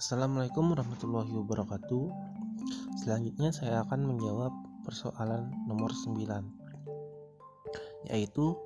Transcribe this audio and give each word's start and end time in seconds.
Assalamualaikum 0.00 0.72
warahmatullahi 0.72 1.28
wabarakatuh. 1.28 2.08
Selanjutnya 3.04 3.52
saya 3.52 3.84
akan 3.84 4.08
menjawab 4.08 4.48
persoalan 4.80 5.52
nomor 5.68 5.92
9 5.92 8.08
yaitu 8.08 8.56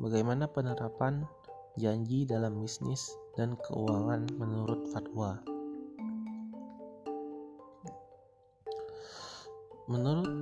bagaimana 0.00 0.48
penerapan 0.48 1.28
janji 1.76 2.24
dalam 2.24 2.64
bisnis 2.64 3.12
dan 3.36 3.60
keuangan 3.60 4.24
menurut 4.40 4.88
fatwa. 4.88 5.36
Menurut 9.84 10.32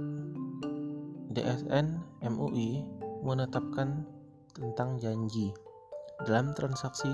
DSN 1.35 1.99
MUI 2.31 2.87
menetapkan 3.27 4.07
tentang 4.55 5.03
janji 5.03 5.51
dalam 6.23 6.55
transaksi 6.55 7.11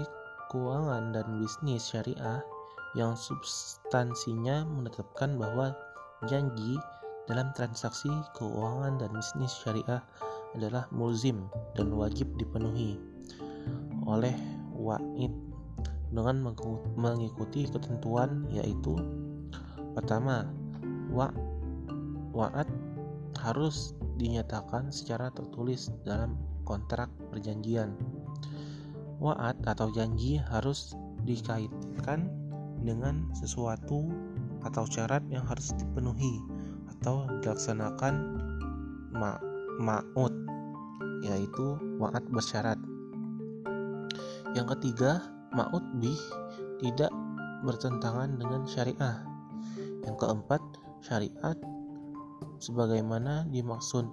keuangan 0.52 1.16
dan 1.16 1.40
bisnis 1.40 1.88
syariah 1.88 2.44
yang 2.96 3.12
substansinya 3.16 4.64
menetapkan 4.64 5.36
bahwa 5.36 5.76
janji 6.28 6.80
dalam 7.28 7.52
transaksi 7.52 8.08
keuangan 8.36 8.96
dan 8.96 9.12
bisnis 9.12 9.52
syariah 9.60 10.00
adalah 10.56 10.88
mulzim 10.88 11.44
dan 11.76 11.92
wajib 11.92 12.24
dipenuhi 12.40 12.96
oleh 14.08 14.32
wa'id 14.72 15.30
dengan 16.08 16.40
mengikuti 16.96 17.68
ketentuan 17.68 18.48
yaitu 18.48 18.96
pertama 19.92 20.48
wa 21.12 21.28
wa'ad 22.32 22.68
harus 23.36 23.92
dinyatakan 24.18 24.90
secara 24.90 25.30
tertulis 25.30 25.92
dalam 26.02 26.34
kontrak 26.66 27.08
perjanjian. 27.30 27.94
Wa'ad 29.18 29.58
atau 29.66 29.90
janji 29.90 30.38
harus 30.38 30.94
dikaitkan 31.26 32.30
dengan 32.88 33.28
sesuatu 33.36 34.08
atau 34.64 34.88
syarat 34.88 35.20
yang 35.28 35.44
harus 35.44 35.76
dipenuhi 35.76 36.40
atau 36.96 37.28
dilaksanakan 37.44 38.14
ma 39.12 39.36
ma'ud 39.76 40.32
yaitu 41.20 41.76
wa'ad 42.00 42.24
bersyarat. 42.32 42.80
Yang 44.56 44.66
ketiga, 44.74 45.20
ma'ud 45.52 45.84
bih 46.00 46.18
tidak 46.80 47.12
bertentangan 47.68 48.40
dengan 48.40 48.64
syariah. 48.64 49.20
Yang 50.08 50.16
keempat, 50.24 50.62
syariat 51.04 51.58
sebagaimana 52.58 53.46
dimaksud 53.52 54.08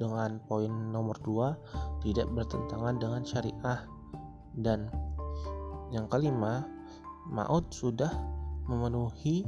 dengan 0.00 0.40
poin 0.48 0.72
nomor 0.94 1.18
2 1.20 2.06
tidak 2.06 2.30
bertentangan 2.32 2.96
dengan 2.96 3.22
syariah 3.26 3.84
dan 4.56 4.88
yang 5.92 6.08
kelima 6.08 6.64
Maud 7.28 7.70
sudah 7.70 8.10
memenuhi 8.66 9.46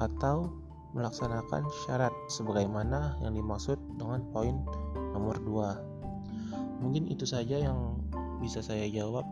atau 0.00 0.52
melaksanakan 0.96 1.68
syarat 1.84 2.12
sebagaimana 2.32 3.20
yang 3.20 3.36
dimaksud 3.36 3.76
dengan 4.00 4.24
poin 4.32 4.64
nomor 5.12 5.36
2. 5.44 6.80
Mungkin 6.80 7.08
itu 7.08 7.28
saja 7.28 7.60
yang 7.60 8.00
bisa 8.40 8.64
saya 8.64 8.88
jawab 8.88 9.24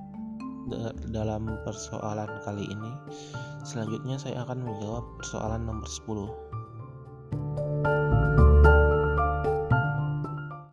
dalam 1.13 1.49
persoalan 1.65 2.29
kali 2.45 2.65
ini. 2.69 2.93
Selanjutnya 3.65 4.17
saya 4.17 4.45
akan 4.45 4.65
menjawab 4.65 5.05
persoalan 5.21 5.69
nomor 5.69 5.89
10. 5.89 6.54